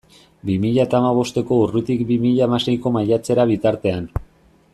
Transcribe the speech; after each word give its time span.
Bi 0.49 0.53
mila 0.63 0.85
eta 0.87 1.01
hamabosteko 1.01 1.59
urritik 1.65 2.01
bi 2.13 2.19
mila 2.25 2.47
hamaseiko 2.49 2.93
maiatzera 2.99 3.47
bitartean. 3.53 4.11